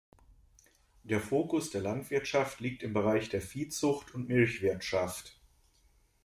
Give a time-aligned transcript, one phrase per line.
[1.03, 5.39] Der Fokus der Landwirtschaft liegt im Bereich der Viehzucht und Milchwirtschaft.